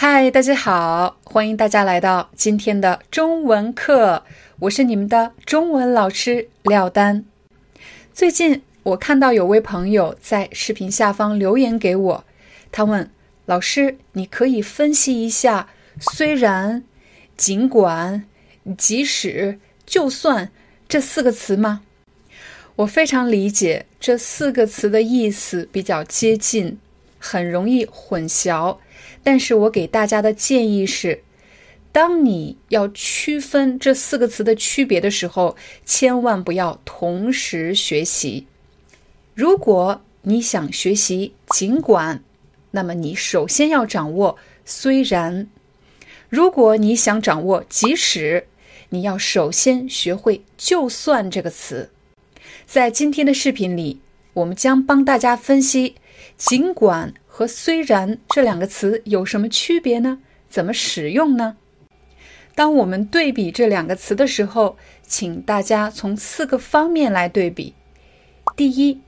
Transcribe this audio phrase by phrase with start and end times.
[0.00, 4.22] 嗨，大家好，欢迎大家来到今天的中文课，
[4.60, 7.24] 我是你们的中文老师廖丹。
[8.14, 12.24] 最近我看到有位朋友在视频下方留言给我，
[12.70, 13.10] 他问
[13.46, 15.68] 老师：“你可以分析一下
[15.98, 16.84] ‘虽然
[17.36, 18.24] ’‘尽管
[18.78, 20.52] ’‘即使’‘就算’
[20.88, 21.82] 这四个词吗？”
[22.76, 26.78] 我非常理解这四个词的意思比较接近，
[27.18, 28.76] 很容易混淆。
[29.22, 31.22] 但是我给大家的建议是，
[31.92, 38.46] 当你要区分这四个词的区别的时候，千万不要同时学习。
[39.34, 42.22] 如果你想学习“尽管”，
[42.70, 45.46] 那么你首先要掌握“虽然”；
[46.28, 48.46] 如果你想掌握“即使”，
[48.90, 51.90] 你要首先学会“就算”这个词。
[52.66, 54.00] 在今天的视频里，
[54.34, 55.94] 我们将帮大家分析
[56.36, 57.12] “尽管”。
[57.38, 60.18] 和“虽然”这两个词有什么区别呢？
[60.50, 61.56] 怎么使用呢？
[62.56, 67.74] 当我们对比这两个词的时候，请大家从四个方面来对比。
[68.56, 69.00] 第一，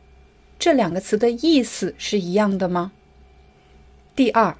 [0.60, 2.92] 这两个词的意思是一样的吗？
[4.14, 4.56] 第二，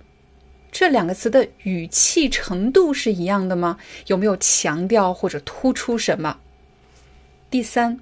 [0.72, 3.78] 这两个词的语气程度是一样的吗？
[4.08, 6.40] 有没有强调或者突出什么？
[7.48, 8.00] 第三，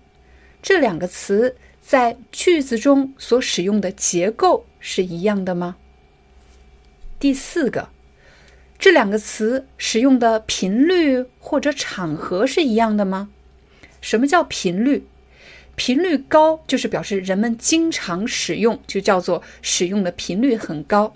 [0.62, 4.64] 这两个词在句子中所使用的结构。
[4.80, 5.76] 是一样的吗？
[7.18, 7.88] 第四个，
[8.78, 13.28] 这两个词使用的频率或者场合是一样的吗？
[14.00, 15.04] 什么叫频率？
[15.74, 21.12] 频率高就是表示人们经常使用，就叫做使用的频率很高。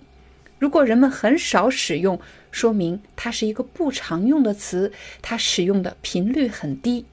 [0.58, 4.92] 如果人们很少使用，说明它是一个不常用的词，
[5.22, 7.06] 它使用的频率很低。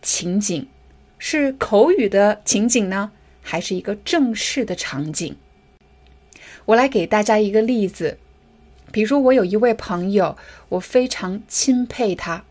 [0.00, 0.68] 情景
[1.18, 3.10] 是口语的情景呢，
[3.42, 5.34] 还是一个正式的场景？
[6.64, 8.18] 我来给大家一个例子，
[8.92, 10.36] 比如我有一位朋友，
[10.68, 12.44] 我非常钦佩他，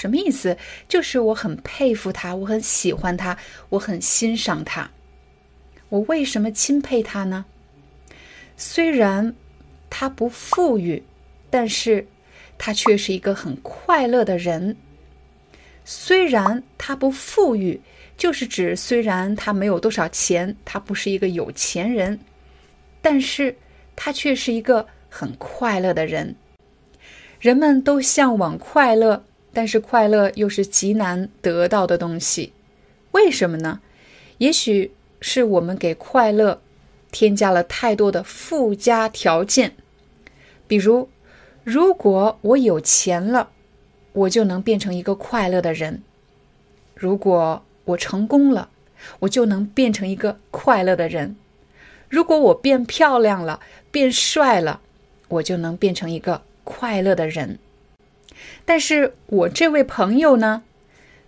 [0.00, 0.56] 什么意思？
[0.88, 3.36] 就是我很佩服他，我很喜欢他，
[3.70, 4.90] 我很欣赏他。
[5.88, 7.44] 我为什么钦佩他呢？
[8.56, 9.34] 虽然
[9.88, 11.02] 他不富裕，
[11.50, 12.06] 但是
[12.56, 14.76] 他却是一个很快乐的人。
[15.92, 17.80] 虽然他不富裕，
[18.16, 22.16] 就是指虽然他没有多少钱，他不是一个有钱人。
[23.02, 23.56] 但是
[23.96, 26.36] 他却是一个很快乐的人。
[27.40, 32.52] 人们都向往快乐，但是快乐又是极难得到的东西。
[33.10, 33.80] 为什么呢？
[34.38, 36.62] 也许是我们给快乐
[37.10, 39.74] 添加了太多的附加条件。
[40.68, 41.08] 比如，
[41.64, 43.50] 如果我有钱了，
[44.12, 46.00] 我就能变成一个快乐的人；
[46.94, 48.68] 如果我成功了，
[49.20, 51.36] 我就能变成一个快乐的人。
[52.08, 53.60] 如果我变漂亮了，
[53.90, 54.80] 变帅了，
[55.28, 57.58] 我就能变成一个快乐的人。
[58.64, 60.62] 但是我这位朋友呢，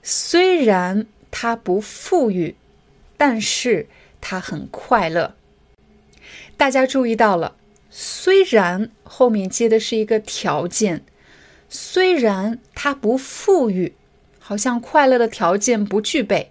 [0.03, 2.57] 虽然他不富裕，
[3.17, 3.87] 但是
[4.21, 5.35] 他很快乐。
[6.57, 7.57] 大家注意到了，
[7.91, 11.05] 虽然后面接的是一个条件，
[11.73, 13.95] 虽然他不富裕，
[14.39, 16.51] 好像快乐的条件不具备，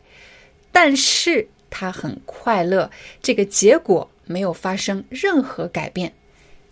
[0.72, 2.90] 但是他很快乐。
[3.22, 4.10] 这个结果。
[4.28, 6.14] 没有发生任何改变，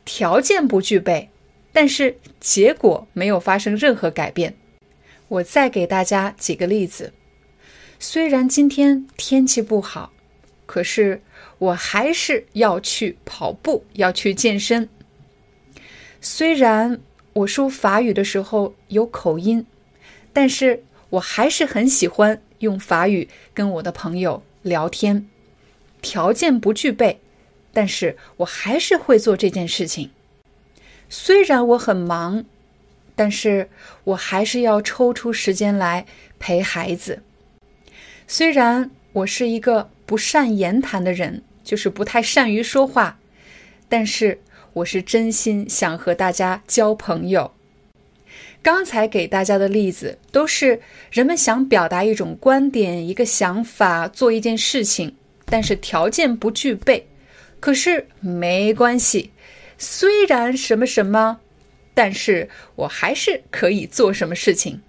[0.06, 1.30] 条件不具备，
[1.74, 4.56] 但是结果没有发生任何改变。
[5.28, 7.12] 我再给大家几个例子。
[8.00, 10.14] 虽然今天天气不好，
[10.66, 11.22] 可是
[11.58, 14.88] 我还是要去跑步，要去健身。
[16.22, 17.02] 虽然
[17.34, 19.66] 我说法语的时候有口音，
[20.34, 25.28] 但是我还是很喜欢用法语跟我的朋友聊天。
[26.02, 27.20] 条件不具备。
[27.72, 30.10] 但是我还是会做这件事情。
[31.08, 32.44] 虽然我很忙，
[33.16, 33.70] 但是
[34.06, 36.08] 我还是要抽出时间来
[36.40, 37.22] 陪孩子。
[38.28, 43.20] 虽然我是一个不善言谈的人，就是不太善于说话，
[43.88, 44.42] 但是
[44.74, 47.52] 我是真心想和大家交朋友。
[48.62, 50.80] 刚才给大家的例子都是
[51.12, 57.08] 人们想表达一种观点、一个想法、做一件事情，但是条件不具备。
[57.60, 59.32] 可是没关系，
[59.78, 61.40] 虽然什么什么，
[61.94, 64.82] 但是我还是可以做什么事情。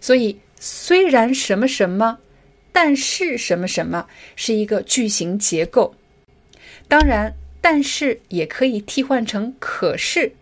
[0.00, 2.18] 所以，虽然什么什么，
[2.72, 4.06] 但是什么什么
[4.36, 5.94] 是一个句型结构。
[6.88, 7.32] 当然，
[7.62, 10.32] 但是也可以替换成可是。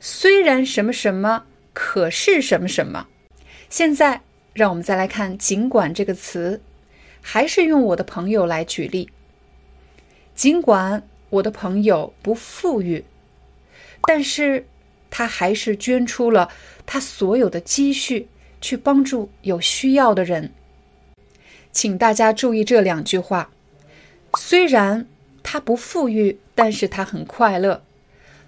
[0.00, 1.44] 虽然什么什么，
[1.74, 3.06] 可是什么什么。
[3.68, 4.22] 现在，
[4.54, 6.62] 让我们再来看“尽管”这个词，
[7.20, 9.10] 还是用我的朋友来举例。
[10.34, 13.04] 尽管我的朋友不富裕，
[14.02, 14.64] 但是
[15.10, 16.48] 他还是捐出了
[16.86, 18.28] 他所有的积蓄
[18.60, 20.52] 去帮助有需要的人。
[21.72, 23.50] 请大家注意这两句话：
[24.38, 25.04] 虽然
[25.50, 27.82] 他不富裕，但是他很快乐。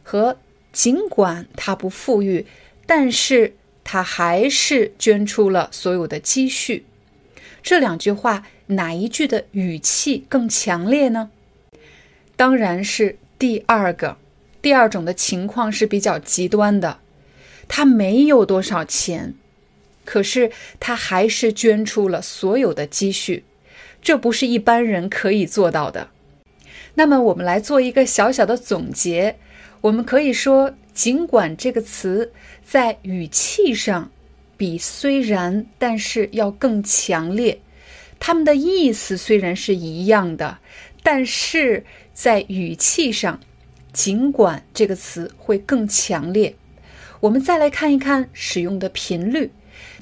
[0.02, 0.37] 和
[0.70, 2.44] 尽管他不富裕，
[2.85, 6.85] 但是他还是捐出了所有的积蓄。
[7.62, 11.31] 这两句话哪一句的语气更强烈呢？
[12.37, 14.19] 当然是第二个。
[14.61, 16.99] 第二种的情况是比较极端的，
[17.67, 19.32] 他没有多少钱，
[20.05, 23.44] 可是他还是捐出了所有的积蓄，
[24.02, 26.11] 这不是一般人可以做到的。
[26.94, 29.37] 那么我们来做一个小小的总结。
[29.82, 32.32] 我们可以说，尽管这个词
[32.64, 34.10] 在语气上
[34.56, 37.60] 比“虽然”但是要更强烈，
[38.19, 40.58] 它们的意思虽然是一样的，
[41.02, 43.40] 但是在语气上，
[43.92, 46.54] 尽管这个词会更强烈。
[47.20, 49.50] 我们再来看一看使用的频率，“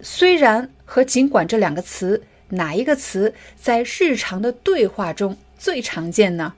[0.02, 6.54] 虽然”和“尽管”这两个词，哪一个词在日常的对话中最常见呢？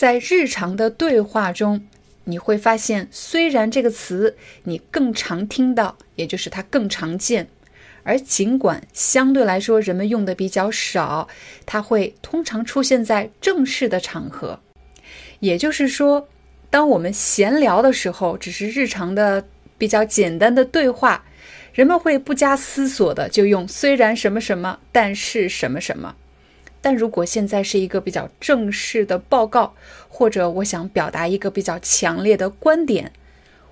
[0.00, 1.84] 在日常的对话中。
[2.24, 7.46] 你会发现，虽然这个词你更常听到，也就是它更常见，
[8.02, 11.28] 而尽管相对来说人们用的比较少，
[11.66, 14.58] 它会通常出现在正式的场合。
[15.40, 16.26] 也就是说，
[16.70, 19.44] 当我们闲聊的时候，只是日常的
[19.76, 21.22] 比较简单的对话，
[21.74, 26.16] 人们会不加思索的就用“虽然什么什么，但是什么什么”。
[26.82, 29.74] 但如果现在是一个比较正式的报告，
[30.08, 33.12] 或者我想表达一个比较强烈的观点，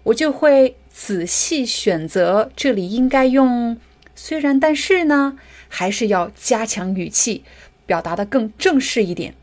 [0.02, 3.78] 我就会仔细选择这里应该用
[4.14, 5.38] “虽然但是”呢，
[5.69, 7.44] 还是要加强语气，
[7.87, 9.34] 表达的更正式一点。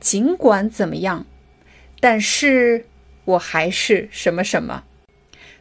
[0.00, 1.26] 尽管怎么样，
[2.00, 2.86] 但是
[3.24, 4.84] 我还是什么什么。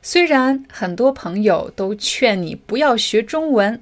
[0.02, 3.82] 虽然很多朋友都劝你不要学中文，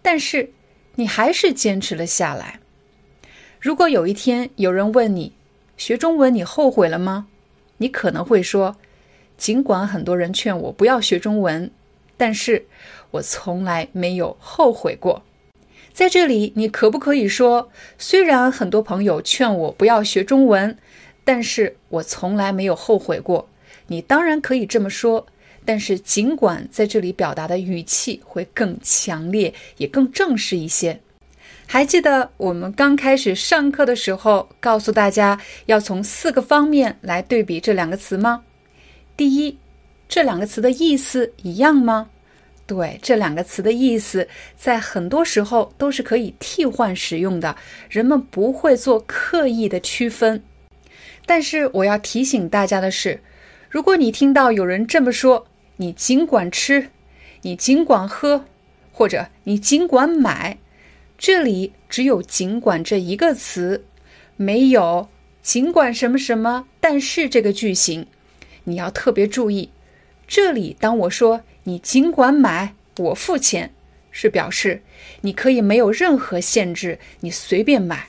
[0.00, 0.50] 但是
[0.94, 2.60] 你还是坚持了下来。
[3.62, 5.34] 如果有一天有人问你
[5.76, 7.28] 学中文你后悔了吗？
[7.76, 8.76] 你可能会说，
[9.36, 11.70] 尽管很多人劝我不要学中文，
[12.16, 12.66] 但是
[13.12, 15.22] 我从来没有后悔过。
[15.92, 20.76] 在这里，你可不可以说，虽然很多朋友劝我不要学中文，
[21.22, 23.48] 但是我从来没有后悔过？
[23.86, 25.24] 你当然可以这么说，
[25.64, 31.00] 但是尽管在这里表达的语气会更强烈，也更正式一些。
[31.72, 38.42] 还记得我们刚开始上课的时候，告诉大家要从四个方面来对比这两个词吗？
[39.16, 39.56] 第一，
[40.06, 42.10] 这两个词的意思一样吗？
[42.66, 47.56] 对，这两个词的意思在很多时候都是可以替换使用的，
[47.88, 50.42] 人们不会做刻意的区分。
[51.24, 53.18] 但是我要提醒大家的是，
[53.70, 55.46] 如果你听到有人这么说，
[55.76, 56.90] 你尽管吃，
[57.40, 58.44] 你尽管喝，
[58.92, 60.58] 或者你尽管买。
[61.22, 63.84] 这里只有“尽管”这一个词，
[64.34, 65.08] 没有
[65.40, 68.08] “尽管什么什么”，但是这个句型，
[68.64, 69.70] 你要特别注意。
[70.26, 73.72] 这里当我说“你尽管买，我付钱”，
[74.10, 74.82] 是表示
[75.20, 78.08] 你可以没有任何限制，你随便买。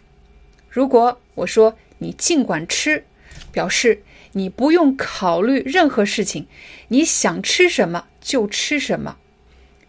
[0.67, 3.05] 如果我说“你尽管吃”，
[3.53, 4.01] 表示
[4.32, 6.48] 你不用考虑任何事情，
[6.88, 9.17] 你想吃什么就吃什么。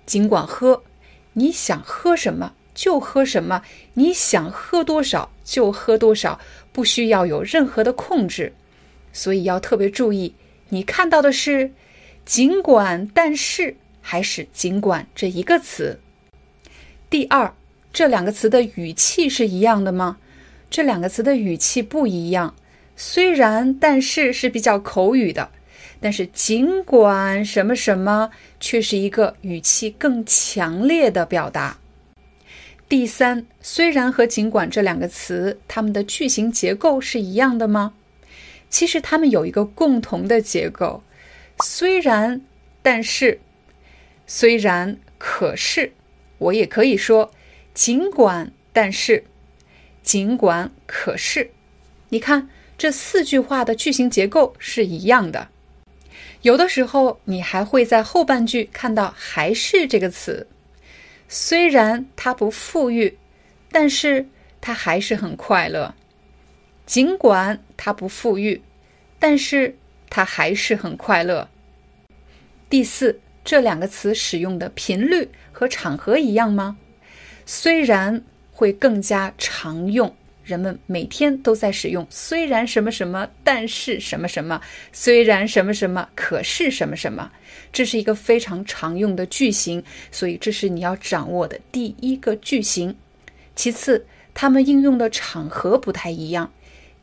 [0.04, 0.84] 尽管喝，
[1.32, 2.52] 你想喝什么？
[2.74, 3.62] 就喝什么，
[3.94, 6.40] 你想喝多少就喝多少，
[6.72, 8.52] 不需要有任何的控制，
[9.12, 10.34] 所以要特别注意。
[10.70, 11.70] 你看到的是
[12.26, 16.00] “尽管”“但是”还是“尽管”这一个词？
[17.08, 17.54] 第二，
[17.92, 20.16] 这两个词的语气是一样的吗？
[20.68, 22.54] 这两个词的语气不一样。
[22.96, 25.50] 虽然“但是”是比较口语的，
[26.00, 31.78] 但是“尽管什么什么”却是一个语气更强烈的表达。
[32.96, 37.92] 第三，虽然和尽管这两个词，它们的句型结构是一样的吗？
[38.70, 41.02] 其实它们有一个共同的结构，
[41.58, 42.40] 虽然，
[42.82, 43.40] 但是，
[44.28, 45.92] 虽然，可是，
[46.38, 47.32] 我也可以说，
[47.74, 49.24] 尽管，但是，
[50.04, 51.50] 尽管，可是，
[52.10, 52.48] 你看
[52.78, 55.48] 这四句话的句型结构是一样的。
[56.42, 60.46] 有的时候，你还会在后半句看到“还是”这个词。
[61.28, 63.18] 虽然他不富裕，
[63.70, 64.28] 但是
[64.60, 65.94] 他还是很快乐。
[66.86, 68.62] 尽管他不富裕，
[69.18, 69.76] 但是
[70.10, 71.48] 他还是很快乐。
[72.68, 76.76] 第四，这两个词使用的频率和场合一样吗？
[77.46, 80.14] 虽然会更加常用，
[80.44, 84.60] 人们每天都在使用“虽然什么什么，但是什么什么”，
[84.92, 87.32] 虽然什么什么，可是什么什么，
[87.72, 89.82] 这是一个非常常用的句型，
[90.12, 92.94] 所以这是你要掌握的第一个句型。
[93.56, 96.52] 其次，它们应用的场合不太一样。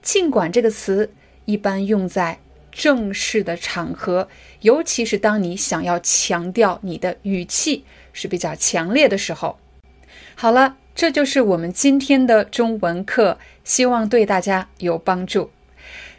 [0.02, 1.12] 尽管这个词
[1.46, 2.40] 一般用在
[2.72, 4.28] 正式的场合，
[4.62, 7.84] 尤其是当你想要强调你的语气
[8.14, 9.58] 是比较强烈的时候。
[10.36, 15.51] 好了，这就是我们今天的中文课，希望对大家有帮助。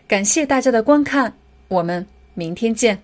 [0.08, 1.34] 感谢大家的观看，
[1.68, 3.02] 我们明天见。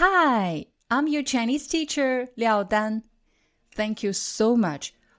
[0.00, 3.02] Hi, I'm your Chinese teacher, Liao Dan.
[3.74, 4.90] Thank you so much